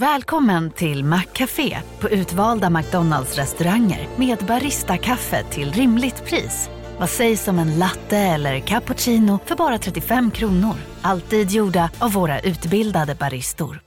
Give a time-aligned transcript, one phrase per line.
[0.00, 6.70] Välkommen till Maccafé på utvalda McDonalds restauranger med Baristakaffe till rimligt pris.
[6.98, 10.74] Vad sägs om en latte eller cappuccino för bara 35 kronor?
[11.02, 13.80] Alltid gjorda av våra utbildade baristor.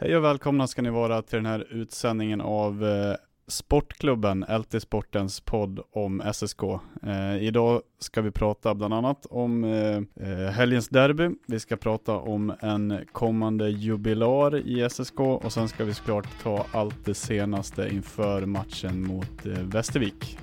[0.00, 3.14] Hej och välkomna ska ni vara till den här utsändningen av eh,
[3.48, 6.62] Sportklubben, LT Sportens podd om SSK.
[7.02, 9.96] Eh, idag ska vi prata bland annat om eh,
[10.28, 11.30] eh, helgens derby.
[11.46, 16.66] Vi ska prata om en kommande jubilar i SSK och sen ska vi såklart ta
[16.72, 20.38] allt det senaste inför matchen mot eh, Västervik.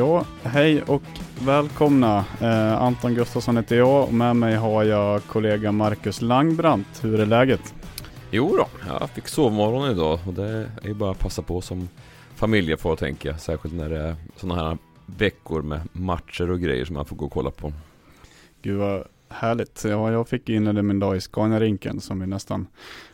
[0.00, 1.02] Ja, hej och
[1.40, 2.24] välkomna.
[2.40, 7.04] Eh, Anton Gustafsson heter jag och med mig har jag kollega Marcus Langbrandt.
[7.04, 7.74] Hur är läget?
[8.30, 8.66] Jo då,
[9.00, 11.88] jag fick sovmorgon idag och det är bara att passa på som
[12.34, 13.40] familjefar tänker jag.
[13.40, 17.24] Särskilt när det är sådana här veckor med matcher och grejer som man får gå
[17.24, 17.72] och kolla på.
[18.62, 19.84] Gud vad härligt.
[19.84, 22.66] Ja, jag fick inleda min dag i Scania-rinken som vi nästan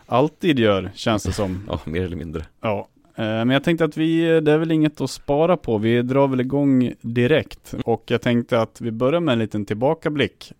[0.06, 1.64] alltid gör, känns det som.
[1.68, 2.44] Ja, mer eller mindre.
[2.60, 5.78] Ja, men jag tänkte att vi, det är väl inget att spara på.
[5.78, 7.74] Vi drar väl igång direkt.
[7.84, 10.52] Och jag tänkte att vi börjar med en liten tillbakablick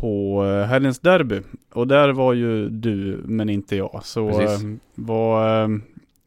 [0.00, 1.40] på eh, helgens derby.
[1.72, 4.00] Och där var ju du, men inte jag.
[4.04, 4.64] Så Precis.
[4.64, 5.70] eh, vad,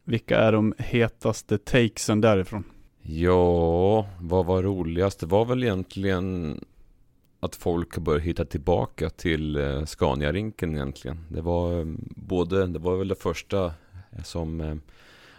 [0.03, 2.63] vilka är de hetaste takesen därifrån?
[3.02, 5.19] Ja, vad var roligast?
[5.19, 6.59] Det var väl egentligen
[7.39, 11.25] att folk började hitta tillbaka till eh, Scania-rinken egentligen.
[11.29, 11.85] Det var eh,
[12.16, 13.73] både, det var väl det första
[14.23, 14.75] som eh,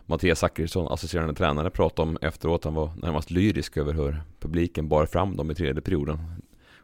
[0.06, 2.65] Mattias Zackrisson, assisterande tränare, pratade om efteråt.
[2.65, 6.19] Han var närmast lyrisk över hur publiken bar fram dem i tredje perioden.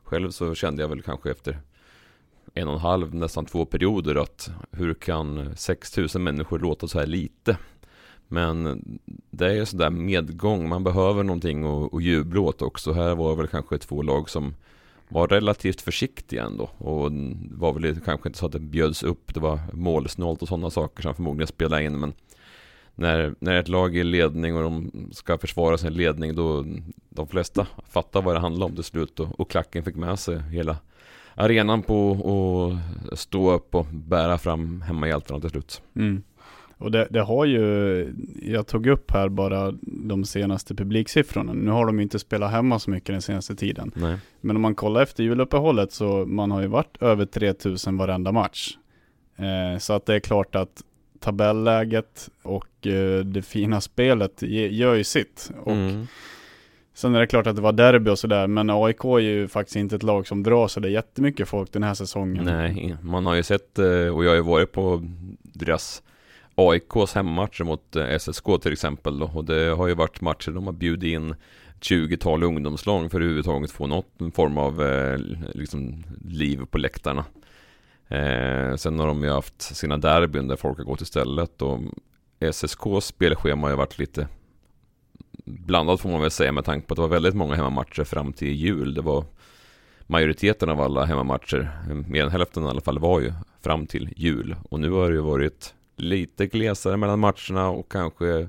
[0.03, 1.60] Själv så kände jag väl kanske efter
[2.54, 7.06] en och en halv, nästan två perioder att hur kan 6000 människor låta så här
[7.06, 7.56] lite?
[8.28, 8.82] Men
[9.31, 12.92] det är ju sådär medgång, man behöver någonting att, att jubla åt också.
[12.92, 14.54] Här var väl kanske två lag som
[15.08, 17.12] var relativt försiktiga ändå och
[17.50, 21.02] var väl kanske inte så att det bjöds upp, det var målsnålt och sådana saker
[21.02, 22.12] som förmodligen spelade in men
[22.95, 26.65] när, när ett lag är ledning och de ska försvara sin ledning då
[27.09, 30.39] de flesta fattar vad det handlar om till slut och, och klacken fick med sig
[30.39, 30.77] hela
[31.34, 32.79] arenan på
[33.12, 35.83] att stå upp och bära fram hemmahjältarna till slut.
[35.97, 36.23] Mm.
[36.81, 41.53] Och det, det, har ju, jag tog upp här bara de senaste publiksiffrorna.
[41.53, 43.93] Nu har de inte spelat hemma så mycket den senaste tiden.
[43.95, 44.19] Nej.
[44.41, 48.77] Men om man kollar efter juluppehållet så man har ju varit över 3000 varenda match.
[49.37, 50.83] Eh, så att det är klart att
[51.20, 55.50] tabelläget och eh, det fina spelet gör ju sitt.
[55.64, 56.06] Och mm.
[56.94, 59.76] Sen är det klart att det var derby och sådär, men AIK är ju faktiskt
[59.76, 62.44] inte ett lag som drar så det är jättemycket folk den här säsongen.
[62.44, 65.03] Nej, man har ju sett, eh, och jag har ju varit på
[65.42, 66.03] deras
[66.54, 70.66] AIKs hemmamatcher mot eh, SSK till exempel då, och det har ju varit matcher de
[70.66, 71.34] har bjudit in
[71.81, 74.82] 20-tal ungdomslag för att överhuvudtaget få något form av
[75.54, 77.25] liksom, liv på läktarna.
[78.10, 81.81] Eh, sen har de ju haft sina derbyn där folk har gått istället och
[82.41, 84.28] SSKs spelschema har ju varit lite
[85.44, 88.32] blandat får man väl säga med tanke på att det var väldigt många hemmamatcher fram
[88.32, 88.94] till jul.
[88.94, 89.25] Det var
[90.06, 91.70] majoriteten av alla hemmamatcher,
[92.09, 94.56] mer än hälften i alla fall, var ju fram till jul.
[94.70, 98.49] Och nu har det ju varit lite glesare mellan matcherna och kanske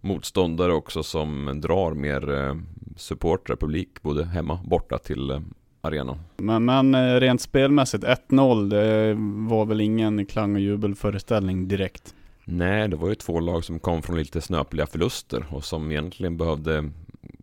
[0.00, 2.56] motståndare också som drar mer eh,
[2.96, 5.40] supportrar, publik, både hemma och borta till eh,
[5.88, 6.18] arenan.
[6.36, 9.14] Men, men eh, rent spelmässigt, 1-0, det
[9.48, 12.14] var väl ingen klang och jubelföreställning direkt?
[12.44, 16.36] Nej, det var ju två lag som kom från lite snöpliga förluster och som egentligen
[16.36, 16.90] behövde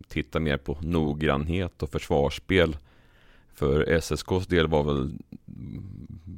[0.08, 2.76] titta mer på noggrannhet och försvarsspel.
[3.54, 5.12] För SSKs del var väl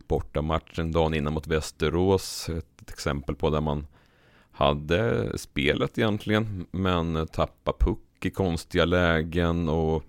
[0.08, 3.86] bortamatchen dagen innan mot Västerås ett exempel på där man
[4.52, 10.04] hade spelet egentligen men tappa puck i konstiga lägen och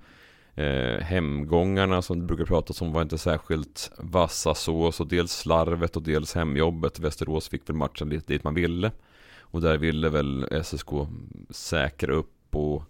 [0.59, 4.91] eh, hemgångarna som det brukar pratas om var inte särskilt vassa så.
[4.91, 6.99] Så dels slarvet och dels hemjobbet.
[6.99, 8.91] Västerås fick väl matchen lite dit man ville.
[9.39, 10.89] Och där ville väl SSK
[11.49, 12.83] säkra upp och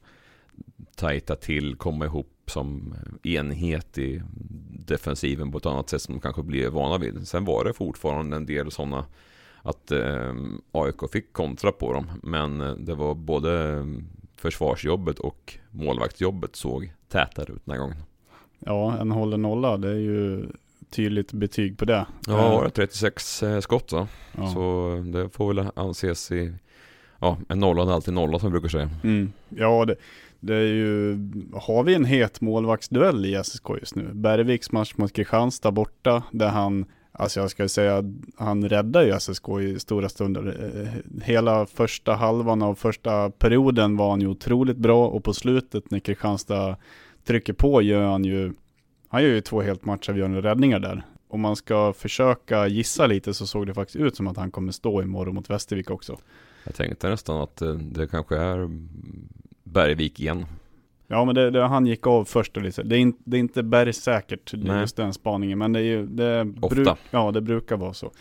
[0.95, 4.21] tajta till, komma ihop som enhet i
[4.87, 7.27] defensiven på ett annat sätt som de kanske blir vana vid.
[7.27, 9.05] Sen var det fortfarande en del sådana
[9.61, 10.35] att eh,
[10.71, 12.11] AIK fick kontra på dem.
[12.23, 13.85] Men eh, det var både
[14.35, 17.97] försvarsjobbet och målvaktsjobbet såg tätare ut den här gången.
[18.59, 20.45] Ja, en hållen nolla, det är ju
[20.89, 22.05] tydligt betyg på det.
[22.27, 24.07] Ja, var det 36 skott då?
[24.37, 24.47] Ja.
[24.53, 26.53] Så det får väl anses i,
[27.19, 28.89] ja, en nolla är alltid nolla som vi brukar säga.
[29.03, 29.33] Mm.
[29.49, 29.95] Ja, det,
[30.39, 31.17] det är ju,
[31.53, 34.09] har vi en het målvaktsduell i SSK just nu?
[34.13, 36.85] Bergviks match mot Kristianstad borta, där han,
[37.19, 38.03] alltså jag ska säga,
[38.37, 40.73] han räddar ju SSK i stora stunder.
[40.75, 45.91] Eh, hela första halvan av första perioden var han ju otroligt bra och på slutet
[45.91, 46.77] när Kristianstad
[47.25, 48.53] trycker på gör han ju,
[49.07, 51.05] han gör ju två helt matchavgörande räddningar där.
[51.27, 54.71] Om man ska försöka gissa lite så såg det faktiskt ut som att han kommer
[54.71, 56.17] stå imorgon mot Västervik också.
[56.63, 58.69] Jag tänkte nästan att eh, det kanske är
[59.63, 60.45] Bergvik igen.
[61.11, 62.83] Ja men det, det, han gick av först och lite.
[62.83, 65.59] Det är, in, det är inte bergsäkert, just den spaningen.
[65.59, 66.75] Men det är ju, det Ofta.
[66.75, 68.11] Bruk, ja det brukar vara så.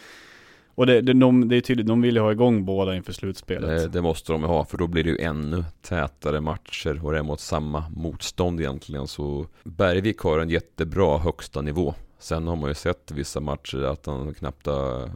[0.75, 3.83] Och det, det, de, det är tydligt, de vill ju ha igång båda inför slutspelet.
[3.83, 7.19] Det, det måste de ha, för då blir det ju ännu tätare matcher och det
[7.19, 9.07] är mot samma motstånd egentligen.
[9.07, 11.95] Så Bergvik har en jättebra högsta nivå.
[12.19, 15.11] Sen har man ju sett vissa matcher att han knappt har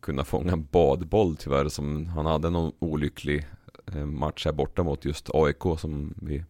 [0.00, 1.68] kunnat fånga en badboll tyvärr.
[1.68, 3.46] Som han hade någon olycklig
[3.86, 6.44] Eh, match här borta mot just AIK som vi,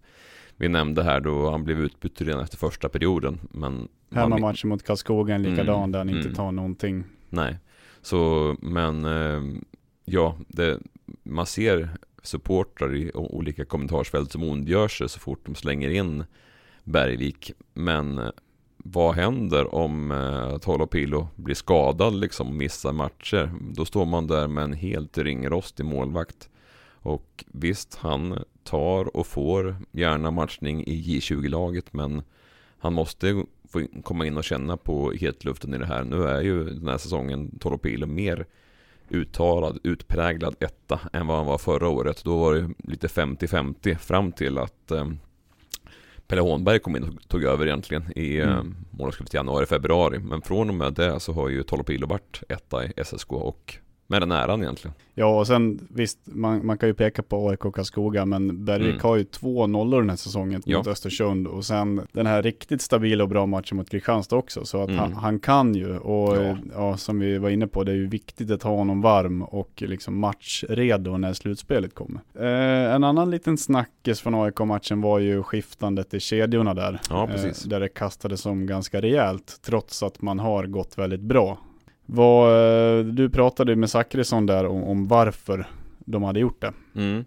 [0.62, 3.40] vi nämnde här då han blev utbytt redan efter första perioden.
[3.50, 6.34] Men Hemmamatchen mot Karlskoga är likadan mm, där han inte mm.
[6.34, 7.04] tar någonting.
[7.28, 7.58] Nej,
[8.02, 9.42] så men eh,
[10.04, 10.78] ja, det,
[11.22, 11.88] man ser
[12.22, 16.24] supportrar i olika kommentarsfält som ondgör sig så fort de slänger in
[16.84, 17.52] Bergvik.
[17.74, 18.30] Men eh,
[18.76, 23.50] vad händer om eh, Tolopilo blir skadad liksom och missar matcher?
[23.60, 26.48] Då står man där med en helt ringrostig målvakt.
[27.04, 32.22] Och visst, han tar och får gärna matchning i J20-laget men
[32.78, 36.04] han måste få komma in och känna på hetluften i det här.
[36.04, 38.46] Nu är ju den här säsongen Tolopilo mer
[39.08, 42.24] uttalad, utpräglad etta än vad han var förra året.
[42.24, 45.08] Då var det lite 50-50 fram till att eh,
[46.26, 48.74] Pelle Hånberg kom in och tog över egentligen i eh, mm.
[48.90, 50.18] månadsskiftet januari-februari.
[50.18, 53.78] Men från och med det så har ju Tolopilo varit etta i SSK och
[54.12, 54.94] med den äran egentligen.
[55.14, 58.90] Ja, och sen visst, man, man kan ju peka på AIK och Karlskoga, men Bergvik
[58.90, 59.02] mm.
[59.02, 60.78] har ju två nollor den här säsongen ja.
[60.78, 64.64] mot Östersund och sen den här riktigt stabila och bra matchen mot Kristianstad också.
[64.64, 65.00] Så att mm.
[65.00, 66.56] han, han, kan ju och ja.
[66.74, 66.96] ja.
[66.96, 70.18] som vi var inne på, det är ju viktigt att ha honom varm och liksom
[70.18, 72.20] matchredo när slutspelet kommer.
[72.34, 77.00] Eh, en annan liten snackis från AIK-matchen var ju skiftandet i kedjorna där.
[77.10, 77.64] Ja, precis.
[77.64, 81.58] Eh, där det kastades om ganska rejält, trots att man har gått väldigt bra.
[82.06, 85.66] Vad, eh, du pratade med Zackrisson där om, om, varför
[85.99, 86.72] de hade gjort det.
[86.94, 87.25] Mm.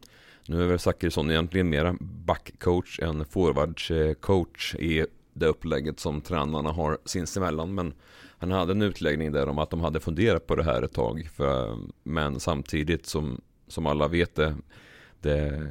[0.48, 6.98] Nu är väl Zackrisson egentligen mera backcoach än forwardscoach i det upplägget som tränarna har
[7.06, 7.76] sinsemellan.
[7.76, 7.94] Men
[8.38, 11.30] han hade en utläggning där om att de hade funderat på det här ett tag.
[11.34, 14.56] För, men samtidigt som, som alla vet det,
[15.22, 15.62] det eh,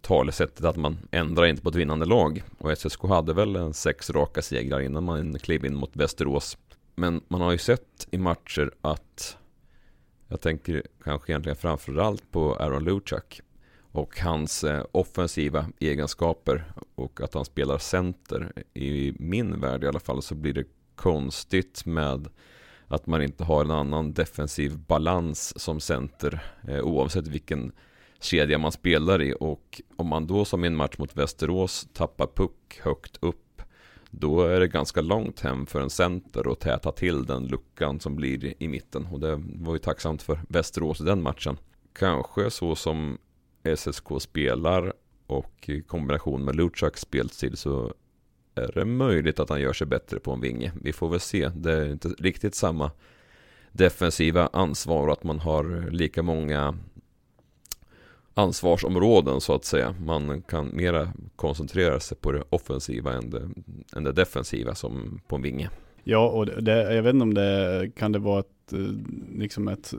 [0.00, 2.42] talesättet att man ändrar inte på ett vinnande lag.
[2.58, 6.58] Och SSK hade väl en sex raka segrar innan man klev in mot Västerås.
[6.94, 9.36] Men man har ju sett i matcher att
[10.28, 13.40] jag tänker kanske egentligen framförallt på Aaron Luchak
[13.92, 18.52] och hans eh, offensiva egenskaper och att han spelar center.
[18.74, 22.28] I min värld i alla fall så blir det konstigt med
[22.86, 27.72] att man inte har en annan defensiv balans som center eh, oavsett vilken
[28.20, 32.26] kedja man spelar i och om man då som i en match mot Västerås tappar
[32.26, 33.51] puck högt upp
[34.14, 38.16] då är det ganska långt hem för en center att täta till den luckan som
[38.16, 39.06] blir i mitten.
[39.06, 41.56] Och det var ju tacksamt för Västerås i den matchen.
[41.92, 43.18] Kanske så som
[43.76, 44.92] SSK spelar
[45.26, 47.94] och i kombination med Luchaks spelstil så
[48.54, 50.72] är det möjligt att han gör sig bättre på en vinge.
[50.82, 51.48] Vi får väl se.
[51.48, 52.90] Det är inte riktigt samma
[53.72, 56.78] defensiva ansvar och att man har lika många
[58.34, 59.94] ansvarsområden så att säga.
[60.04, 63.48] Man kan mera koncentrera sig på det offensiva än det,
[63.96, 65.70] än det defensiva som på en vinge.
[66.04, 68.78] Ja, och det, jag vet inte om det kan det vara ett, eh,
[69.38, 69.94] liksom ett,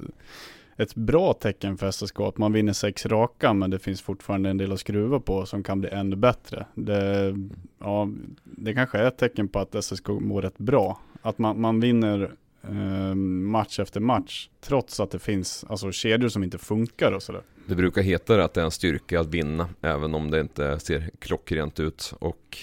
[0.77, 4.57] ett bra tecken för SSK att man vinner sex raka men det finns fortfarande en
[4.57, 6.65] del att skruva på som kan bli ännu bättre.
[6.75, 7.35] Det,
[7.79, 8.09] ja,
[8.43, 10.99] det kanske är ett tecken på att SSK mår rätt bra.
[11.21, 12.31] Att man, man vinner
[12.63, 17.41] eh, match efter match trots att det finns alltså, kedjor som inte funkar och sådär.
[17.67, 20.79] Det brukar heta det att det är en styrka att vinna även om det inte
[20.79, 22.57] ser klockrent ut och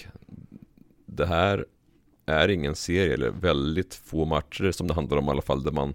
[1.05, 1.65] det här
[2.25, 5.71] är ingen serie eller väldigt få matcher som det handlar om i alla fall där
[5.71, 5.93] man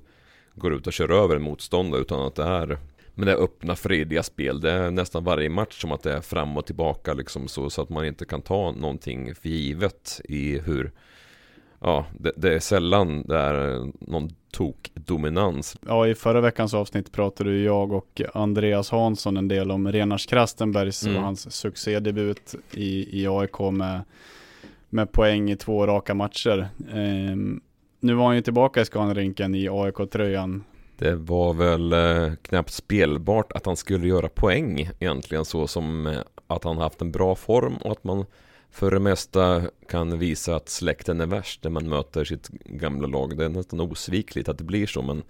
[0.54, 2.78] går ut och kör över en motståndare utan att det är
[3.14, 4.60] med det öppna frediga spel.
[4.60, 7.82] Det är nästan varje match som att det är fram och tillbaka liksom så, så
[7.82, 10.92] att man inte kan ta någonting för givet i hur
[11.86, 15.76] Ja, det, det är sällan det är någon tok dominans.
[15.86, 21.06] Ja, i förra veckans avsnitt pratade jag och Andreas Hansson en del om Renars Krastenbergs
[21.06, 21.16] mm.
[21.16, 24.00] och hans succédebut i, i AIK med,
[24.88, 26.68] med poäng i två raka matcher.
[26.92, 27.60] Um,
[28.00, 30.64] nu var han ju tillbaka i Scanarinken i AIK-tröjan.
[30.98, 36.18] Det var väl eh, knappt spelbart att han skulle göra poäng egentligen så som eh,
[36.46, 38.24] att han haft en bra form och att man
[38.76, 43.36] för det mesta kan visa att släkten är värst när man möter sitt gamla lag.
[43.36, 45.22] Det är nästan osvikligt att det blir så men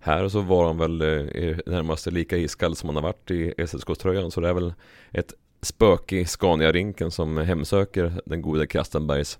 [0.00, 4.30] här så var han väl eh, närmast lika iskall som han har varit i SSK-tröjan
[4.30, 4.74] så det är väl
[5.10, 9.38] ett spöke i Scania-rinken som hemsöker den gode Kastenbergs.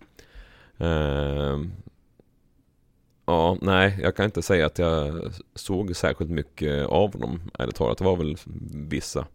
[0.78, 1.60] Eh,
[3.26, 7.98] ja, nej, jag kan inte säga att jag såg särskilt mycket av honom, ärligt talat.
[7.98, 8.36] Det var väl
[8.88, 9.26] vissa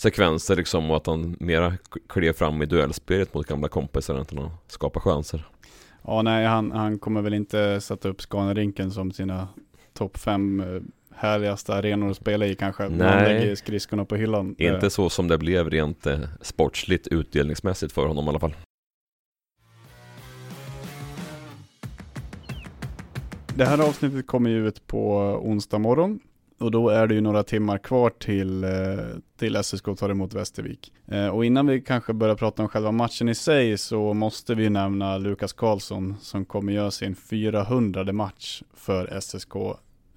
[0.00, 1.72] sekvenser liksom och att han mera
[2.08, 5.46] klev fram i duellspelet mot gamla kompisar än att skapa chanser.
[6.02, 9.48] Ja, nej, han, han kommer väl inte sätta upp Scanarinken som sina
[9.92, 10.82] topp fem eh,
[11.14, 12.88] härligaste arenor att spela i kanske.
[12.88, 12.98] Nej.
[12.98, 14.54] Man lägger skridskorna på hyllan.
[14.58, 14.88] Inte eh.
[14.88, 18.54] så som det blev rent eh, sportsligt utdelningsmässigt för honom i alla fall.
[23.54, 26.20] Det här avsnittet kommer ju ut på onsdag morgon
[26.60, 28.70] och då är det ju några timmar kvar till, eh,
[29.38, 30.92] till SSK tar emot Västervik.
[31.06, 34.70] Eh, och innan vi kanske börjar prata om själva matchen i sig så måste vi
[34.70, 39.54] nämna Lukas Karlsson som kommer göra sin 400 match för SSK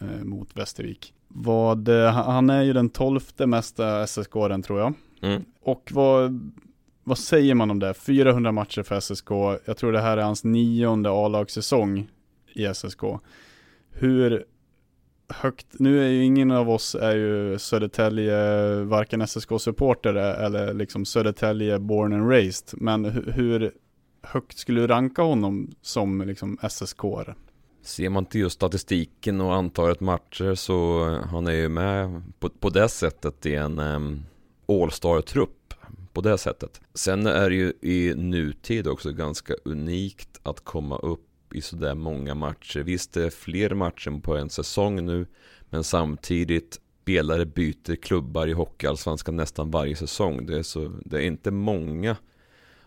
[0.01, 1.13] eh, mot Västervik.
[1.27, 4.93] Vad, han är ju den tolfte mesta SSK-aren tror jag.
[5.21, 5.43] Mm.
[5.61, 6.51] Och vad,
[7.03, 7.93] vad säger man om det?
[7.93, 9.31] 400 matcher för SSK.
[9.65, 12.09] Jag tror det här är hans nionde A-lagssäsong
[12.53, 13.01] i SSK.
[13.91, 14.45] Hur
[15.41, 18.35] högt, nu är ju ingen av oss är ju Södertälje,
[18.83, 23.71] varken SSK-supporter eller liksom Södertälje born and raised, men hur
[24.21, 26.97] högt skulle du ranka honom som liksom SSK?
[26.97, 27.33] -are?
[27.81, 32.49] Ser man till just statistiken och antalet matcher så eh, han är ju med på,
[32.49, 34.23] på det sättet i en um,
[34.67, 35.73] All-star-trupp
[36.13, 36.81] på det sättet.
[36.93, 42.35] Sen är det ju i nutid också ganska unikt att komma upp i sådär många
[42.35, 42.79] matcher.
[42.79, 45.25] Visst, det är fler matcher på en säsong nu,
[45.69, 50.45] men samtidigt spelare byter klubbar i Hockeyallsvenskan nästan varje säsong.
[50.45, 52.17] Det är, så, det är inte många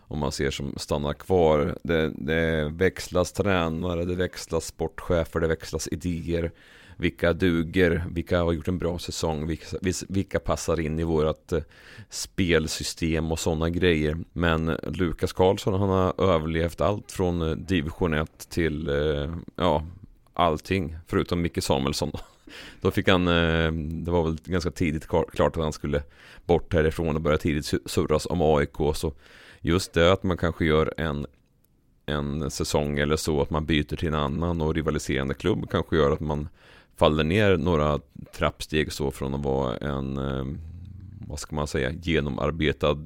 [0.09, 1.77] om man ser som stannar kvar.
[1.83, 6.51] Det, det växlas tränare, det växlas sportchefer, det växlas idéer
[6.97, 9.77] vilka duger, vilka har gjort en bra säsong, vilka,
[10.09, 11.59] vilka passar in i vårt eh,
[12.09, 14.17] spelsystem och sådana grejer.
[14.33, 19.83] Men Lukas Karlsson han har överlevt allt från eh, division 1 till eh, ja,
[20.33, 22.11] allting förutom Micke Samuelsson.
[22.81, 23.25] Då fick han,
[24.05, 26.03] det var väl ganska tidigt klart att han skulle
[26.45, 28.95] bort härifrån och börja tidigt surras om AIK.
[28.95, 29.13] Så
[29.61, 31.27] just det att man kanske gör en
[32.05, 36.11] en säsong eller så att man byter till en annan och rivaliserande klubb kanske gör
[36.11, 36.49] att man
[36.97, 37.99] faller ner några
[38.33, 40.45] trappsteg så från att vara en, eh,
[41.27, 42.97] vad ska man säga, genomarbetad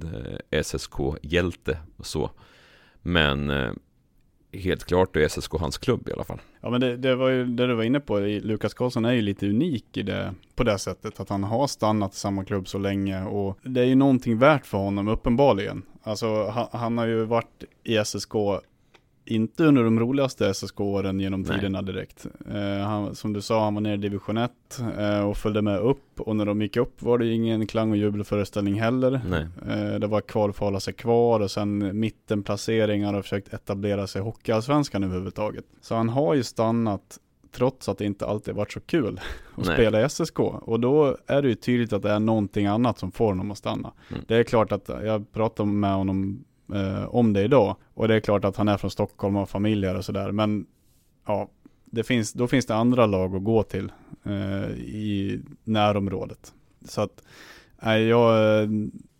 [0.51, 2.31] eh, SSK-hjälte så.
[3.01, 3.71] Men eh,
[4.53, 6.41] helt klart är SSK hans klubb i alla fall.
[6.61, 9.21] Ja men det, det var ju det du var inne på, Lukas Karlsson är ju
[9.21, 12.77] lite unik i det, på det sättet att han har stannat i samma klubb så
[12.77, 15.83] länge och det är ju någonting värt för honom uppenbarligen.
[16.03, 18.33] Alltså han, han har ju varit i SSK
[19.25, 21.55] inte under de roligaste SSK-åren genom Nej.
[21.55, 22.27] tiderna direkt.
[22.51, 24.51] Eh, han, som du sa, han var nere i division 1
[24.97, 26.19] eh, och följde med upp.
[26.19, 29.13] Och när de gick upp var det ingen klang och jubelföreställning heller.
[29.69, 34.07] Eh, det var kvar för att hålla sig kvar och sen mittenplaceringar och försökt etablera
[34.07, 35.65] sig i Hockeyallsvenskan överhuvudtaget.
[35.81, 37.19] Så han har ju stannat
[37.51, 39.19] trots att det inte alltid varit så kul
[39.55, 39.75] att Nej.
[39.75, 40.39] spela i SSK.
[40.39, 43.57] Och då är det ju tydligt att det är någonting annat som får honom att
[43.57, 43.93] stanna.
[44.09, 44.23] Mm.
[44.27, 47.75] Det är klart att jag pratade med honom eh, om det idag.
[47.93, 50.31] Och det är klart att han är från Stockholm och har familjer och sådär.
[50.31, 50.65] Men
[51.25, 51.49] ja,
[51.85, 53.91] det finns, då finns det andra lag att gå till
[54.23, 56.53] eh, i närområdet.
[56.85, 57.23] Så att,
[57.81, 58.69] eh, jag,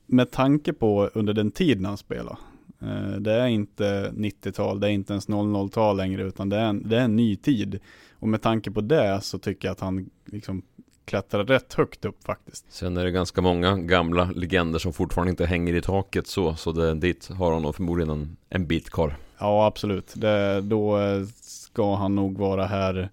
[0.05, 2.38] med tanke på under den tiden han spelar,
[2.81, 6.89] eh, det är inte 90-tal, det är inte ens 00-tal längre, utan det är, en,
[6.89, 7.79] det är en ny tid.
[8.13, 10.62] Och med tanke på det så tycker jag att han liksom
[11.05, 12.65] klättrar rätt högt upp faktiskt.
[12.70, 16.72] Sen är det ganska många gamla legender som fortfarande inte hänger i taket så, så
[16.72, 19.15] det, dit har han nog förmodligen en, en bit kvar.
[19.39, 20.13] Ja, absolut.
[20.15, 21.00] Det, då
[21.41, 23.10] ska han nog vara här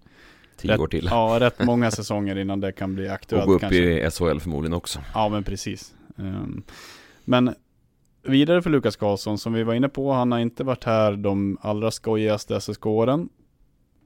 [0.57, 1.07] Tio rätt, år till.
[1.11, 3.43] Ja, rätt många säsonger innan det kan bli aktuellt.
[3.43, 4.07] Och gå upp kanske.
[4.07, 4.99] i SHL förmodligen också.
[5.13, 5.93] Ja, men precis.
[6.15, 6.63] Um,
[7.25, 7.55] men
[8.23, 11.57] vidare för Lukas Karlsson, som vi var inne på, han har inte varit här de
[11.61, 13.29] allra skojigaste SSK-åren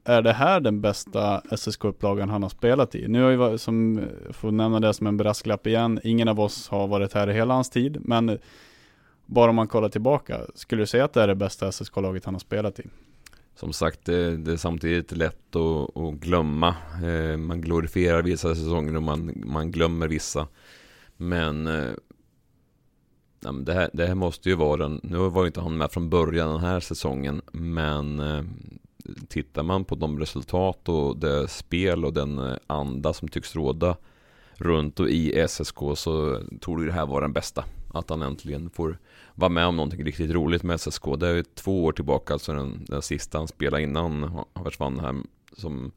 [0.04, 3.08] är det här den bästa SSK-upplagan han har spelat i?
[3.08, 4.00] Nu har vi, som,
[4.32, 7.54] får nämna det som en brasklapp igen, ingen av oss har varit här i hela
[7.54, 8.38] hans tid, men
[9.26, 12.34] bara om man kollar tillbaka, skulle du säga att det är det bästa SSK-laget han
[12.34, 12.84] har spelat i?
[13.56, 16.74] som sagt, det, det, är samtidigt lätt att, att glömma.
[17.04, 20.46] Eh, man glorifierar vissa säsonger och man, man glömmer vissa.
[21.16, 21.92] Men eh,
[23.52, 26.10] det, här, det här måste ju vara den, nu var ju inte han med från
[26.10, 28.44] början den här säsongen, men eh,
[29.28, 33.96] tittar man på de resultat och det spel och den eh, anda som tycks råda
[34.54, 37.64] runt och i SSK så tror det här vara den bästa.
[37.94, 38.98] Att han äntligen får
[39.34, 41.02] vara med om någonting riktigt roligt med SSK.
[41.18, 44.22] Det är två år tillbaka, alltså den, den sista han spelade innan
[44.54, 45.14] han försvann här.
[45.56, 45.92] Som,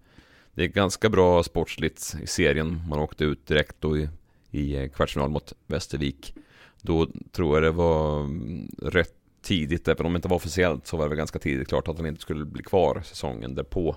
[0.53, 2.81] det är ganska bra sportsligt i serien.
[2.89, 4.09] Man åkte ut direkt då i,
[4.51, 6.33] i kvartsfinal mot Västervik.
[6.81, 10.97] Då tror jag det var mm, rätt tidigt, även om det inte var officiellt så
[10.97, 13.95] var det väl ganska tidigt klart att han inte skulle bli kvar säsongen därpå.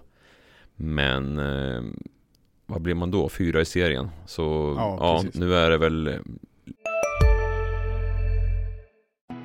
[0.77, 1.83] Men eh,
[2.67, 3.29] vad blir man då?
[3.29, 4.09] Fyra i serien.
[4.27, 6.19] Så ja, ja nu är det väl...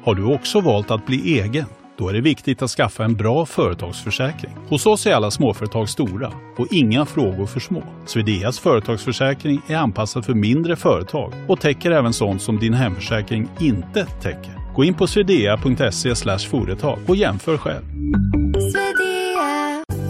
[0.04, 1.66] Har du också valt att bli egen?
[1.98, 4.52] Då är det viktigt att skaffa en bra företagsförsäkring.
[4.70, 7.84] Hos oss är alla småföretag stora och inga frågor för små.
[8.06, 14.06] Swedeas företagsförsäkring är anpassad för mindre företag och täcker även sånt som din hemförsäkring inte
[14.06, 14.64] täcker.
[14.75, 17.84] Gå in på swedea.se företag och jämför själv.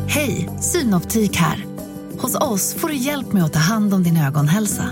[0.08, 1.66] Hej, Synoptik här.
[2.22, 4.84] Hos oss får du hjälp med att ta hand om din ögonhälsa.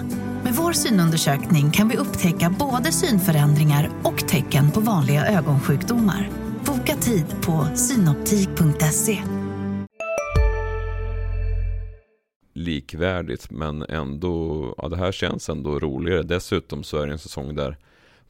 [0.43, 6.29] Med vår synundersökning kan vi upptäcka både synförändringar och tecken på vanliga ögonsjukdomar.
[6.65, 9.23] Boka tid på synoptik.se.
[12.53, 16.23] Likvärdigt men ändå, ja det här känns ändå roligare.
[16.23, 17.77] Dessutom så är det en säsong där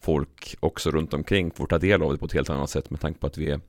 [0.03, 2.99] folk också runt omkring får ta del av det på ett helt annat sätt med
[2.99, 3.59] tanke på att vi är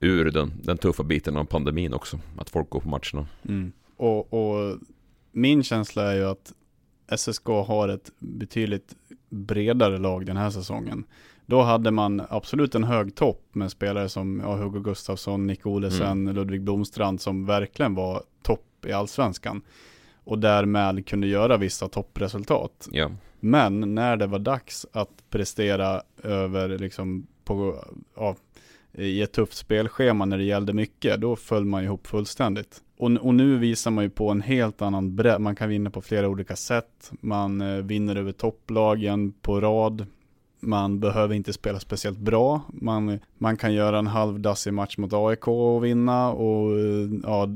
[0.00, 2.18] ur den, den tuffa biten av pandemin också.
[2.38, 3.26] Att folk går på matcherna.
[3.48, 3.72] Mm.
[3.96, 4.78] Och, och,
[5.32, 6.52] min känsla är ju att
[7.16, 8.94] SSK har ett betydligt
[9.28, 11.04] bredare lag den här säsongen.
[11.46, 16.06] Då hade man absolut en hög topp med spelare som ja, Hugo Gustafsson, Nick Olesen,
[16.06, 16.34] mm.
[16.34, 19.62] Ludvig Blomstrand som verkligen var topp i allsvenskan.
[20.24, 22.88] Och därmed kunde göra vissa toppresultat.
[22.92, 23.10] Ja.
[23.40, 27.84] Men när det var dags att prestera över liksom på,
[28.16, 28.36] ja,
[28.92, 32.82] i ett tufft spelschema när det gällde mycket, då föll man ihop fullständigt.
[32.98, 36.02] Och, och nu visar man ju på en helt annan bredd, man kan vinna på
[36.02, 40.06] flera olika sätt, man eh, vinner över topplagen på rad,
[40.60, 45.48] man behöver inte spela speciellt bra, man, man kan göra en halvdassig match mot AIK
[45.48, 47.48] och vinna och eh, ja,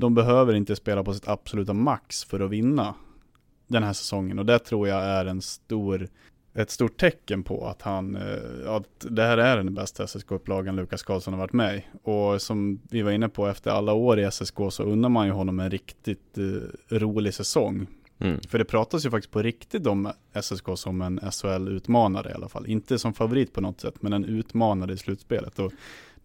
[0.00, 2.94] de behöver inte spela på sitt absoluta max för att vinna
[3.66, 6.08] den här säsongen och det tror jag är en stor
[6.56, 11.02] ett stort tecken på att han, eh, att det här är den bästa SSK-upplagan Lukas
[11.02, 11.84] Karlsson har varit med i.
[12.02, 15.32] Och som vi var inne på, efter alla år i SSK så undrar man ju
[15.32, 17.86] honom en riktigt eh, rolig säsong.
[18.18, 18.40] Mm.
[18.48, 22.66] För det pratas ju faktiskt på riktigt om SSK som en SHL-utmanare i alla fall.
[22.66, 25.58] Inte som favorit på något sätt, men en utmanare i slutspelet.
[25.58, 25.72] Och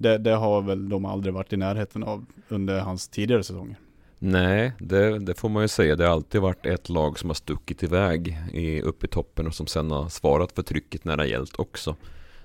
[0.02, 3.76] det, det har väl de aldrig varit i närheten av under hans tidigare säsonger.
[4.20, 5.96] Nej, det, det, får man ju säga.
[5.96, 9.56] Det har alltid varit ett lag som har stuckit iväg i, upp i toppen och
[9.56, 11.96] som sen har svarat för trycket när det har gällt också.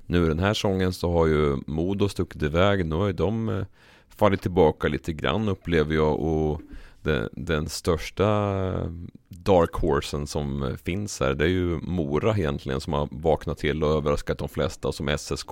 [0.07, 2.87] Nu den här säsongen så har ju Modo stuckit iväg.
[2.87, 3.65] Nu har ju de eh,
[4.09, 6.61] fallit tillbaka lite grann upplever jag och
[7.03, 8.25] den, den största
[8.69, 8.91] eh,
[9.29, 13.85] dark horsen som eh, finns här det är ju Mora egentligen som har vaknat till
[13.85, 15.51] och överraskat de flesta som SSK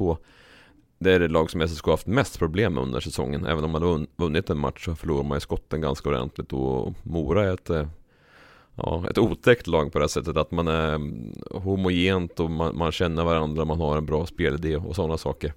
[0.99, 3.47] det är det lag som SSK haft mest problem med under säsongen.
[3.47, 6.53] Även om man har vunnit en match så förlorar man ju skotten ganska ordentligt.
[6.53, 7.87] Och Mora är ett, eh,
[8.75, 10.37] ja, ett otäckt lag på det här sättet.
[10.37, 14.77] Att man är mm, homogent och man, man känner varandra, man har en bra spelidé
[14.77, 15.55] och sådana saker.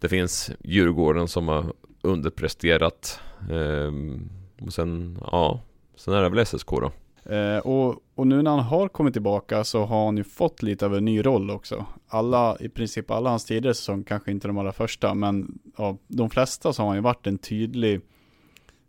[0.00, 3.20] Det finns Djurgården som har underpresterat.
[3.52, 4.28] Ehm,
[4.60, 5.60] och sen, ja,
[5.96, 6.92] sen är det väl SSK då.
[7.28, 10.86] Eh, och, och nu när han har kommit tillbaka så har han ju fått lite
[10.86, 11.86] av en ny roll också.
[12.08, 16.30] Alla, i princip alla hans tidigare säsong, kanske inte de allra första, men av de
[16.30, 18.00] flesta så har han ju varit en tydlig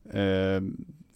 [0.10, 0.62] eh,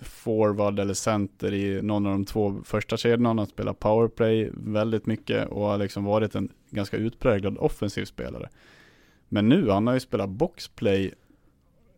[0.01, 3.29] forward eller center i någon av de två första kedjorna.
[3.29, 8.49] Han har spelat powerplay väldigt mycket och har liksom varit en ganska utpräglad offensiv spelare.
[9.29, 11.13] Men nu, han har ju spelat boxplay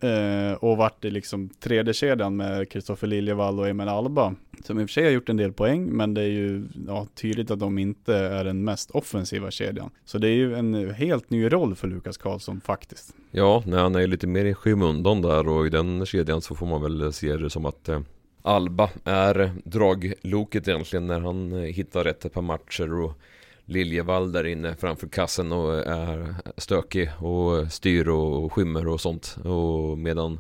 [0.03, 4.35] Eh, och varit i liksom tredje kedjan med Kristoffer Liljevall och Emil Alba.
[4.63, 7.07] Som i och för sig har gjort en del poäng, men det är ju ja,
[7.15, 9.89] tydligt att de inte är den mest offensiva kedjan.
[10.05, 13.15] Så det är ju en helt ny roll för Lukas Karlsson faktiskt.
[13.31, 16.65] Ja, nej, han är lite mer i skymundan där och i den kedjan så får
[16.65, 17.99] man väl se det som att eh,
[18.41, 23.19] Alba är dragloket egentligen när han eh, hittar rätt ett par matcher och
[23.65, 29.38] Liljevall där inne framför kassen och är stökig och styr och skymmer och sånt.
[29.43, 30.39] Och medan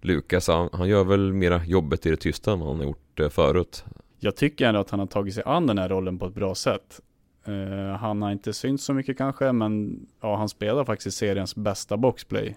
[0.00, 3.28] Lukas, han, han gör väl mera jobbet i det tysta än han har gjort eh,
[3.28, 3.84] förut.
[4.18, 6.54] Jag tycker ändå att han har tagit sig an den här rollen på ett bra
[6.54, 7.00] sätt.
[7.48, 11.96] Uh, han har inte synts så mycket kanske, men ja, han spelar faktiskt seriens bästa
[11.96, 12.56] boxplay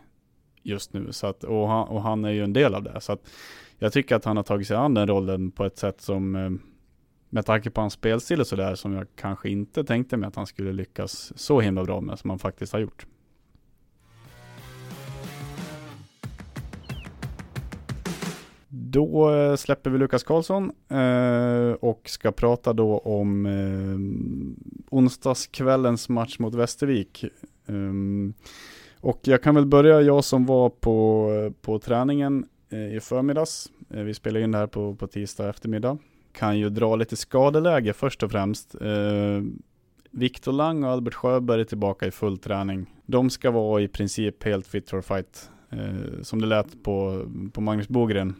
[0.64, 1.08] just nu.
[1.12, 3.02] Så att, och, han, och han är ju en del av det.
[3.02, 3.30] Så att
[3.80, 6.52] jag tycker att han har tagit sig an den rollen på ett sätt som uh,
[7.34, 10.48] med tanke på hans spelstil och sådär som jag kanske inte tänkte mig att han
[10.48, 13.06] skulle lyckas så himla bra med som han faktiskt har gjort.
[18.70, 26.40] Då eh, släpper vi Lukas Karlsson eh, och ska prata då om eh, onsdagskvällens match
[26.40, 27.26] mot Västervik.
[29.00, 32.46] Och jag kan väl börja, jag som var på, på träningen
[32.96, 33.72] i förmiddags.
[33.88, 35.98] Vi spelar in det här på, på tisdag eftermiddag.
[36.34, 38.76] Kan ju dra lite skadeläge först och främst.
[38.82, 39.42] Eh,
[40.12, 42.94] Viktor Lang och Albert Sjöberg är tillbaka i full träning.
[43.06, 45.50] De ska vara i princip helt fit for fight.
[45.70, 48.36] Eh, som det lät på, på Magnus Bogren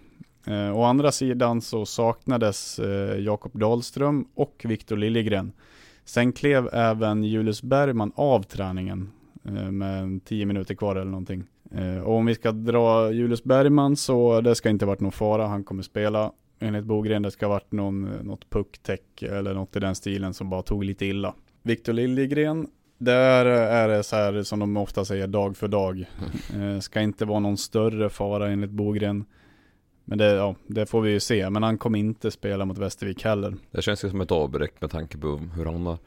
[0.48, 5.52] Eh, å andra sidan så saknades eh, Jakob Dahlström och Viktor Liljegren.
[6.06, 9.12] Sen klev även Julius Bergman av träningen
[9.46, 11.44] eh, med tio minuter kvar eller någonting.
[11.72, 15.48] Eh, och om vi ska dra Julius Bergman så det ska inte varit någon fara,
[15.48, 16.32] han kommer spela.
[16.64, 20.62] Enligt Bogren det ska varit någon, något pucktäck eller något i den stilen som bara
[20.62, 21.34] tog lite illa.
[21.64, 26.06] Viktor Liljegren där är det så här som de ofta säger dag för dag.
[26.56, 29.26] Eh, ska inte vara någon större fara enligt Bogren.
[30.06, 31.50] Men det, ja, det får vi ju se.
[31.50, 33.56] Men han kommer inte spela mot Västervik heller.
[33.72, 35.98] Det känns ju som ett avbräck med tanke på hur han har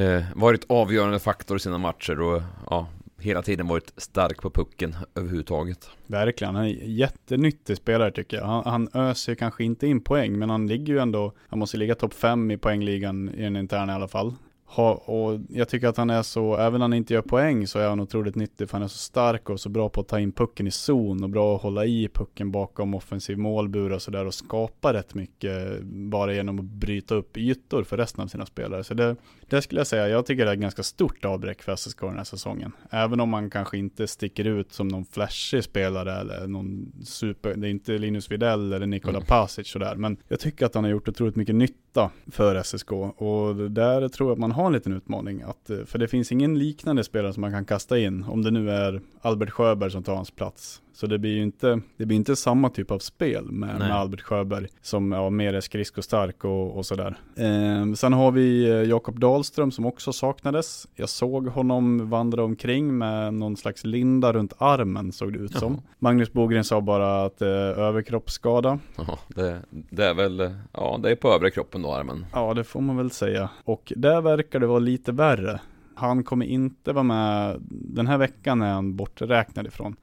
[0.00, 2.88] eh, varit avgörande faktor i sina matcher och ja,
[3.24, 5.90] hela tiden varit stark på pucken överhuvudtaget.
[6.06, 8.44] Verkligen, han är en jättenyttig spelare tycker jag.
[8.44, 11.94] Han, han öser kanske inte in poäng, men han ligger ju ändå, han måste ligga
[11.94, 14.34] topp fem i poängligan i den interna i alla fall.
[14.66, 17.78] Ha, och jag tycker att han är så, även om han inte gör poäng så
[17.78, 20.20] är han otroligt nyttig för han är så stark och så bra på att ta
[20.20, 24.26] in pucken i zon och bra att hålla i pucken bakom offensiv målbur och sådär
[24.26, 28.84] och skapa rätt mycket bara genom att bryta upp ytor för resten av sina spelare.
[28.84, 29.16] Så det,
[29.48, 32.16] det skulle jag säga, jag tycker det är ett ganska stort avbräck för SSK den
[32.16, 32.72] här säsongen.
[32.90, 37.68] Även om man kanske inte sticker ut som någon flashig spelare eller någon super, det
[37.68, 39.26] är inte Linus Widell eller Nikola mm.
[39.26, 43.70] Pasic sådär, men jag tycker att han har gjort otroligt mycket nytta för SSK och
[43.70, 45.42] där tror jag att man ha en liten utmaning.
[45.42, 48.50] Att, eh, för det finns ingen liknande spelare som man kan kasta in, om det
[48.50, 50.80] nu är Albert Sjöberg som tar hans plats.
[50.94, 54.20] Så det blir ju inte, det blir inte samma typ av spel med, med Albert
[54.20, 57.16] Sjöberg som ja, mer är skridskostark och, och sådär.
[57.36, 60.88] Eh, sen har vi eh, Jakob Dahlström som också saknades.
[60.94, 65.72] Jag såg honom vandra omkring med någon slags linda runt armen såg det ut som.
[65.72, 65.82] Jaha.
[65.98, 68.78] Magnus Bogren sa bara att eh, överkroppsskada.
[68.96, 72.26] Ja, det, det, är väl, ja det är på övre kroppen då armen.
[72.32, 73.48] Ja, det får man väl säga.
[73.64, 75.60] Och där verkar det vara lite värre.
[75.94, 79.96] Han kommer inte vara med, den här veckan är han borträknad ifrån.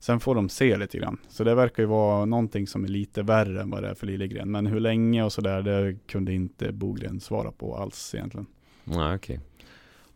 [0.00, 1.18] Sen får de se lite grann.
[1.28, 4.06] Så det verkar ju vara någonting som är lite värre än vad det är för
[4.06, 4.50] Liljegren.
[4.50, 8.46] Men hur länge och sådär, det kunde inte Bogren svara på alls egentligen.
[8.84, 9.16] Nej, okej.
[9.16, 9.38] Okay.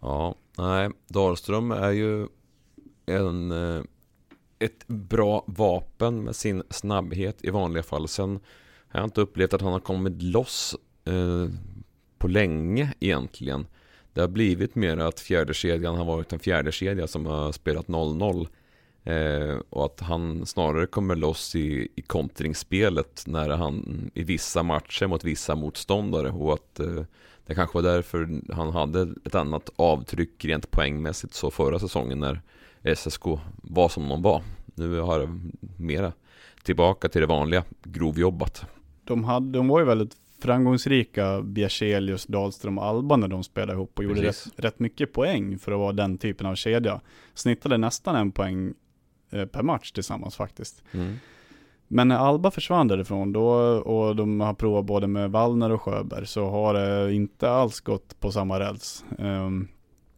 [0.01, 2.27] Ja, nej, Dahlström är ju
[3.07, 3.83] en, eh,
[4.59, 8.09] ett bra vapen med sin snabbhet i vanliga fall.
[8.09, 8.41] Sen
[8.89, 11.49] har jag inte upplevt att han har kommit loss eh,
[12.19, 13.67] på länge egentligen.
[14.13, 17.87] Det har blivit mer att fjärde kedjan har varit en fjärde kedja som har spelat
[17.87, 18.47] 0-0
[19.05, 25.07] Eh, och att han snarare kommer loss i, i kontringsspelet när han i vissa matcher
[25.07, 27.03] mot vissa motståndare och att eh,
[27.47, 32.41] det kanske var därför han hade ett annat avtryck rent poängmässigt så förra säsongen när
[32.97, 33.25] SSK
[33.63, 34.43] var som de var.
[34.75, 35.41] Nu har det
[35.77, 36.13] mera
[36.63, 38.67] tillbaka till det vanliga grovjobbat.
[39.05, 43.99] De, hade, de var ju väldigt framgångsrika Bjärselius, Dahlström och Alba när de spelade ihop
[43.99, 47.01] och gjorde rätt, rätt, mycket poäng för att vara den typen av kedja.
[47.35, 48.75] Snittade nästan en poäng
[49.53, 50.83] per match tillsammans faktiskt.
[50.93, 51.17] Mm.
[51.89, 56.27] Men när Alba försvann därifrån då, och de har provat både med Wallner och Sjöberg,
[56.27, 59.05] så har det inte alls gått på samma räls.
[59.19, 59.69] Um,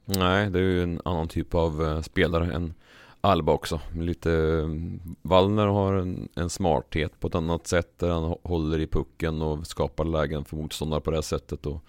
[0.04, 2.74] Nej, det är ju en annan typ av uh, spelare än
[3.20, 3.80] Alba också.
[3.94, 8.86] Lite, um, Wallner har en, en, smarthet på ett annat sätt där han håller i
[8.86, 11.66] pucken och skapar lägen för motståndare på det sättet.
[11.66, 11.84] Och,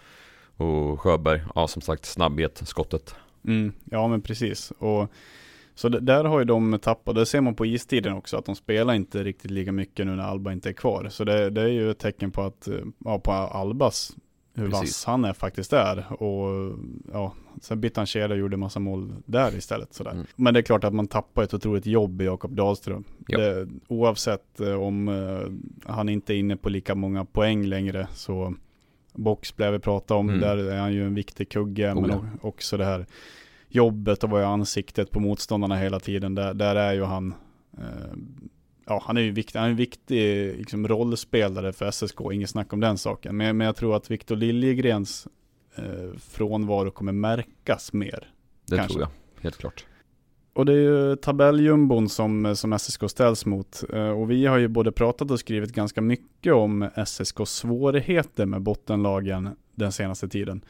[0.57, 3.15] och Sjöberg, ja som sagt snabbhet, skottet.
[3.45, 4.71] Mm, ja men precis.
[4.71, 5.11] Och
[5.77, 8.93] så där har ju de tappat, det ser man på istiden också, att de spelar
[8.93, 11.07] inte riktigt lika mycket nu när Alba inte är kvar.
[11.09, 12.67] Så det, det är ju ett tecken på att,
[13.05, 14.15] ja, på Albas,
[14.53, 14.81] hur Precis.
[14.81, 16.23] vass han är faktiskt är.
[16.23, 16.75] Och
[17.13, 19.93] ja, sen bytte han kedja och gjorde massa mål där istället.
[19.93, 20.11] Sådär.
[20.11, 20.25] Mm.
[20.35, 23.03] Men det är klart att man tappar ett otroligt jobb i Jakob Dahlström.
[23.27, 25.51] Det, oavsett eh, om uh,
[25.85, 28.53] han inte är inne på lika många poäng längre så
[29.13, 30.41] boxplay vi pratade om, mm.
[30.41, 31.93] där är han ju en viktig kugge.
[31.93, 33.05] Oh, men också det här
[33.69, 36.35] jobbet och vara i ansiktet på motståndarna hela tiden.
[36.35, 37.33] Där, där är ju han,
[37.77, 38.17] eh,
[38.85, 42.73] ja han är ju viktig, han är en viktig liksom, rollspelare för SSK, inget snack
[42.73, 43.37] om den saken.
[43.37, 45.27] Men, men jag tror att Viktor Liljegrens
[45.75, 48.31] eh, frånvaro kommer märkas mer.
[48.65, 48.93] Det kanske.
[48.93, 49.85] tror jag, helt klart.
[50.53, 53.83] och det är ju tabelljumbon som, som SSK ställs mot.
[53.93, 58.61] Eh, och vi har ju både pratat och skrivit ganska mycket om SSKs svårigheter med
[58.61, 60.61] bottenlagen den senaste tiden.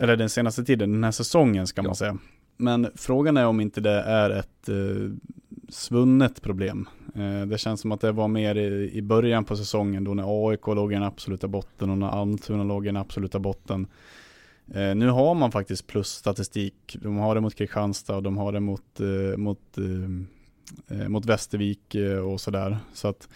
[0.00, 1.86] Eller den senaste tiden, den här säsongen ska ja.
[1.86, 2.18] man säga.
[2.56, 5.10] Men frågan är om inte det är ett eh,
[5.68, 6.88] svunnet problem.
[7.14, 10.48] Eh, det känns som att det var mer i, i början på säsongen då när
[10.48, 13.86] AIK låg i den absoluta botten och när Almtuna låg i den absoluta botten.
[14.74, 16.96] Eh, nu har man faktiskt plusstatistik.
[17.02, 19.78] De har det mot Kristianstad och de har det mot, eh, mot,
[20.88, 22.78] eh, mot Västervik och sådär.
[22.92, 23.28] Så att,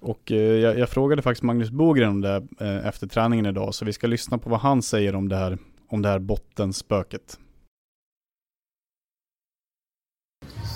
[0.00, 2.46] och jag, jag, frågade faktiskt Magnus Bogren om det
[2.84, 5.58] efter träningen idag, så vi ska lyssna på vad han säger om det här,
[5.88, 7.38] om det här bottenspöket.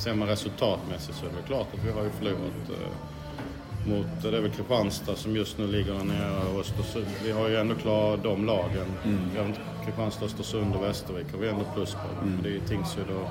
[0.05, 2.53] Ser man resultatmässigt så är det klart att vi har ju förlorat
[3.87, 7.07] mot, det är väl Kristianstad som just nu ligger där nere och Östersund.
[7.25, 8.87] Vi har ju ändå klarat de lagen.
[9.05, 9.53] Mm.
[9.85, 12.25] Kristianstad, Östersund och Västervik har vi ändå plus på.
[12.27, 12.43] Mm.
[12.43, 13.29] Det är ju Tingsryd och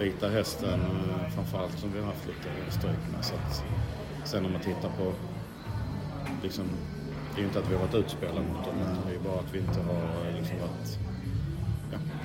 [0.00, 3.24] Vita Hästen eh, framförallt som vi har haft lite stryk med.
[3.24, 3.64] Så att,
[4.24, 5.12] sen om man tittar på,
[6.42, 6.64] liksom,
[7.34, 9.40] det är ju inte att vi har varit utspelade mot dem, det är ju bara
[9.40, 10.98] att vi inte har eh, liksom varit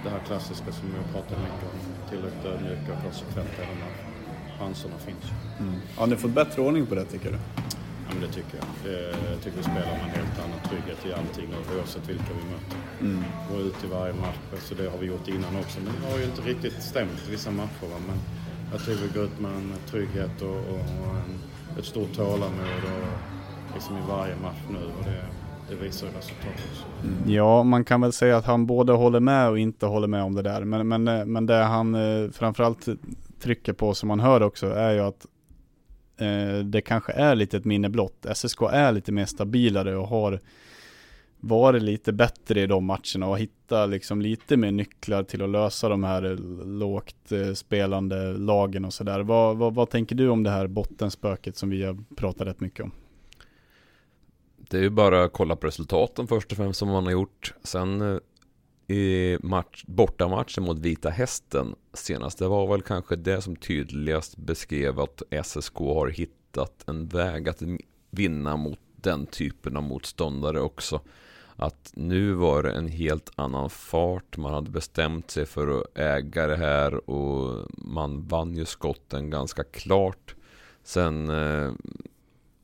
[0.07, 1.77] det här klassiska som vi har pratat mycket om.
[2.09, 3.93] Tillräckligt ödmjuka och konsekventa i de här
[4.59, 5.25] chanserna finns.
[5.59, 5.75] Mm.
[5.97, 7.39] Har ni fått bättre ordning på det tycker du?
[8.05, 8.67] Ja, men det tycker jag.
[9.31, 12.43] Jag tycker vi spelar med en helt annan trygghet i allting nu, oavsett vilka vi
[12.53, 12.79] möter.
[13.01, 13.23] Mm.
[13.49, 15.77] Går ut i varje match, så det har vi gjort innan också.
[15.85, 17.87] Men det har ju inte riktigt stämt vissa matcher.
[17.93, 17.99] Va?
[18.07, 18.17] Men
[18.71, 21.33] jag tror vi går ut med en trygghet och, och, och en,
[21.79, 23.07] ett stort tålamod och,
[23.73, 24.83] liksom i varje match nu.
[24.97, 25.23] Och det,
[25.69, 26.85] det visar resultat också.
[27.03, 27.33] Mm.
[27.33, 30.35] Ja, man kan väl säga att han både håller med och inte håller med om
[30.35, 30.63] det där.
[30.63, 32.87] Men, men, eh, men det han eh, framförallt
[33.39, 35.25] trycker på som man hör också är ju att
[36.17, 38.25] eh, det kanske är lite ett minne blott.
[38.35, 40.39] SSK är lite mer stabilare och har
[41.39, 45.89] varit lite bättre i de matcherna och hitta liksom lite mer nycklar till att lösa
[45.89, 49.19] de här eh, lågt eh, spelande lagen och sådär.
[49.19, 52.83] Vad, vad, vad tänker du om det här bottenspöket som vi har pratat rätt mycket
[52.85, 52.91] om?
[54.69, 57.53] Det är ju bara att kolla på resultaten först och främst som man har gjort.
[57.63, 58.19] Sen eh,
[58.95, 62.39] i match, bortamatchen mot Vita Hästen senast.
[62.39, 67.61] Det var väl kanske det som tydligast beskrev att SSK har hittat en väg att
[68.11, 71.01] vinna mot den typen av motståndare också.
[71.55, 74.37] Att nu var det en helt annan fart.
[74.37, 79.63] Man hade bestämt sig för att äga det här och man vann ju skotten ganska
[79.63, 80.35] klart.
[80.83, 81.71] Sen eh,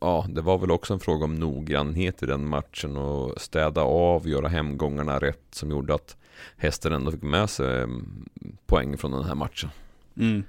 [0.03, 4.27] ja, det var väl också en fråga om noggrannhet i den matchen och städa av,
[4.27, 6.17] göra hemgångarna rätt som gjorde att
[6.57, 8.25] hästen ändå fick med sig mm,
[8.65, 9.69] poäng från den här matchen.
[10.17, 10.43] Mm.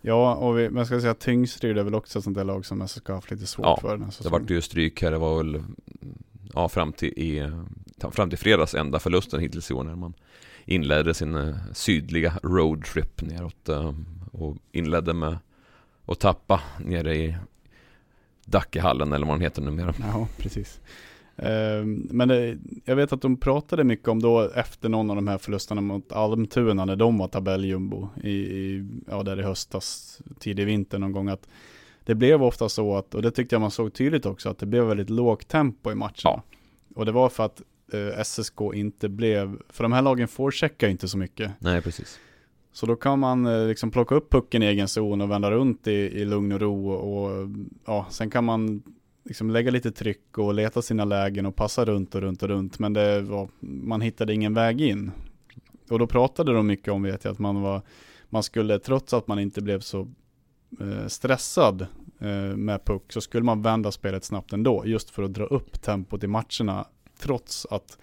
[0.00, 2.66] Ja, och vi, man ska säga att Tyngsryd är väl också ett sånt där lag
[2.66, 3.96] som SSK har haft lite svårt ja, för.
[3.96, 5.62] Den det vart ju stryk här, det var väl
[6.54, 7.50] ja, fram, till, i,
[8.10, 10.14] fram till fredags enda förlusten hittills i år när man
[10.64, 13.94] inledde sin eh, sydliga roadtrip neråt eh,
[14.32, 15.38] och inledde med
[16.06, 17.36] att tappa nere i
[18.52, 19.94] Dackehallen eller vad den heter numera.
[20.00, 20.80] Ja, precis.
[21.36, 25.28] Ehm, men det, jag vet att de pratade mycket om då efter någon av de
[25.28, 30.66] här förlusterna mot Almtuna när de var tabelljumbo i, i, ja, där i höstas, tidig
[30.66, 31.48] vinter någon gång att
[32.04, 34.66] det blev ofta så att, och det tyckte jag man såg tydligt också, att det
[34.66, 36.12] blev väldigt lågt tempo i matcherna.
[36.24, 36.42] Ja.
[36.94, 37.62] Och det var för att
[37.92, 41.52] eh, SSK inte blev, för de här lagen forecheckar inte så mycket.
[41.58, 42.20] Nej, precis.
[42.72, 45.86] Så då kan man eh, liksom plocka upp pucken i egen zon och vända runt
[45.86, 47.48] i, i lugn och ro och
[47.86, 48.82] ja, sen kan man
[49.24, 52.78] liksom lägga lite tryck och leta sina lägen och passa runt och runt och runt.
[52.78, 55.10] Men det var, man hittade ingen väg in.
[55.90, 57.82] Och då pratade de mycket om, vet jag, att man var,
[58.28, 60.08] man skulle, trots att man inte blev så
[60.80, 61.86] eh, stressad
[62.20, 65.82] eh, med puck, så skulle man vända spelet snabbt ändå, just för att dra upp
[65.82, 66.86] tempot i matcherna,
[67.18, 67.98] trots att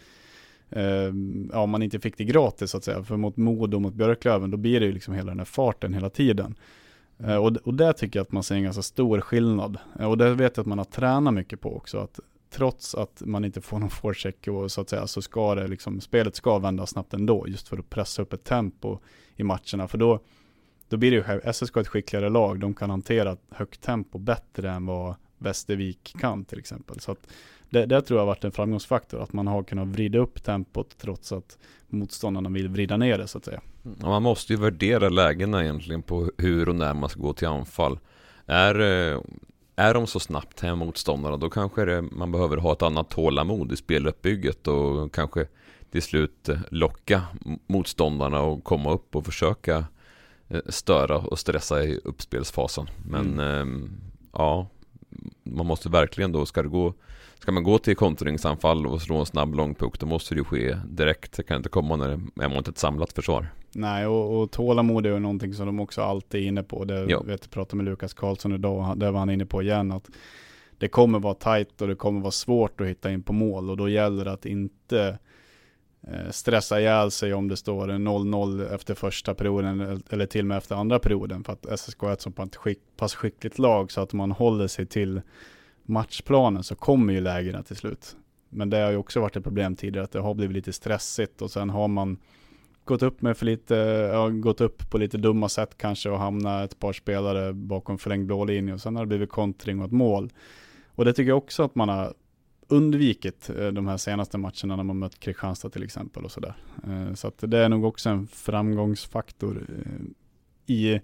[0.69, 1.13] eh,
[1.51, 3.03] ja, man inte fick det gratis så att säga.
[3.03, 5.93] För mot Modo och mot Björklöven, då blir det ju liksom hela den här farten
[5.93, 6.55] hela tiden.
[7.23, 9.77] Eh, och, och där tycker jag att man ser en ganska stor skillnad.
[9.99, 11.97] Eh, och det vet jag att man har tränat mycket på också.
[11.97, 15.67] Att trots att man inte får någon forecheck och så att säga så ska det
[15.67, 17.47] liksom, spelet ska vända snabbt ändå.
[17.47, 18.99] Just för att pressa upp ett tempo
[19.35, 19.87] i matcherna.
[19.87, 20.19] För då,
[20.89, 22.59] då blir det ju, SSK ett skickligare lag.
[22.59, 26.99] De kan hantera högt tempo bättre än vad Västervik kan till exempel.
[26.99, 27.27] Så att
[27.69, 29.21] det, det tror jag har varit en framgångsfaktor.
[29.21, 33.37] Att man har kunnat vrida upp tempot trots att motståndarna vill vrida ner det så
[33.37, 33.61] att säga.
[33.83, 37.47] Ja, man måste ju värdera lägena egentligen på hur och när man ska gå till
[37.47, 37.99] anfall.
[38.45, 39.21] Är, eh,
[39.75, 43.71] är de så snabbt här motståndarna då kanske det, man behöver ha ett annat tålamod
[43.71, 45.47] i speluppbygget och kanske
[45.91, 47.21] till slut eh, locka
[47.67, 49.85] motståndarna och komma upp och försöka
[50.47, 52.89] eh, störa och stressa i uppspelsfasen.
[53.09, 53.91] Men mm.
[54.33, 54.67] ja,
[55.43, 56.93] man måste verkligen då, ska gå
[57.39, 60.43] Ska man gå till kontringsanfall och slå en snabb lång puck då måste det ju
[60.43, 61.37] ske direkt.
[61.37, 63.47] Det kan inte komma när det är mot ett samlat försvar.
[63.71, 66.85] Nej, och, och tålamod är ju någonting som de också alltid är inne på.
[66.85, 67.21] Det Ja.
[67.21, 70.09] vet jag pratade med Lukas Karlsson idag, det var han inne på igen, att
[70.77, 73.77] det kommer vara tajt och det kommer vara svårt att hitta in på mål och
[73.77, 75.17] då gäller det att inte
[76.07, 80.57] Eh, stressa ihjäl sig om det står 0-0 efter första perioden eller- till och med
[80.57, 84.01] efter andra perioden för att SSK är ett så pass skick, pass skickligt lag så
[84.01, 85.21] att man håller sig till
[85.83, 88.15] matchplanen så kommer ju lägena till slut.
[88.49, 91.41] Men det har ju också varit ett problem tidigare att det har blivit lite stressigt
[91.41, 92.17] och sen har man
[92.85, 93.75] gått upp med för lite,
[94.13, 98.25] ja, gått upp på lite dumma sätt kanske och hamnat ett par spelare bakom förlängd
[98.25, 100.29] blå linje och sen har det blivit kontring och ett mål.
[100.95, 102.13] Och det tycker jag också att man har
[102.69, 106.55] undvikit eh, de här senaste matcherna när man mött Kristianstad till exempel och sådär.
[106.87, 111.01] Eh, så att det är nog också en framgångsfaktor eh, i,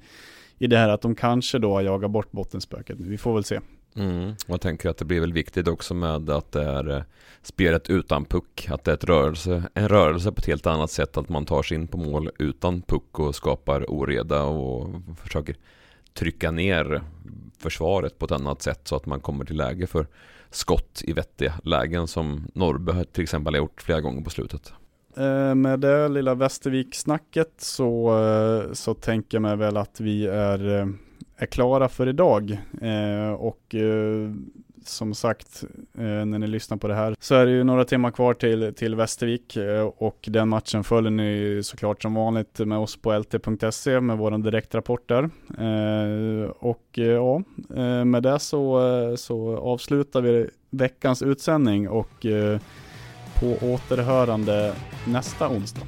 [0.57, 2.99] i det här att de kanske då har jagat bort bottenspöket.
[2.99, 3.59] Vi får väl se.
[3.95, 4.33] Mm.
[4.47, 7.05] Jag tänker att det blir väl viktigt också med att det är
[7.41, 8.67] spelet utan puck.
[8.69, 11.17] Att det är ett rörelse, en rörelse på ett helt annat sätt.
[11.17, 15.55] Att man tar sig in på mål utan puck och skapar oreda och försöker
[16.13, 17.01] trycka ner
[17.57, 20.07] försvaret på ett annat sätt så att man kommer till läge för
[20.55, 24.73] skott i vettiga lägen som Norrby till exempel har gjort flera gånger på slutet.
[25.17, 30.79] Eh, med det lilla Västervik-snacket så, eh, så tänker jag mig väl att vi är,
[30.79, 30.87] eh,
[31.37, 32.57] är klara för idag.
[33.37, 33.75] Och
[34.87, 35.63] som sagt,
[35.97, 38.73] eh, när ni lyssnar på det här så är det ju några timmar kvar till,
[38.75, 43.99] till Västervik eh, och den matchen följer ni såklart som vanligt med oss på lt.se
[43.99, 45.23] med våran direktrapport där.
[45.59, 47.41] Eh, Och eh, ja,
[47.75, 52.59] eh, med det så, eh, så avslutar vi veckans utsändning och eh,
[53.39, 54.73] på återhörande
[55.07, 55.87] nästa onsdag.